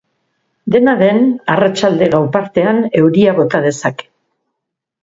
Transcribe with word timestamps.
Dena 0.75 0.95
den, 1.01 1.21
arratsalde-gau 1.57 2.23
partean 2.39 2.83
euria 3.05 3.39
bota 3.43 3.65
dezake. 3.69 4.11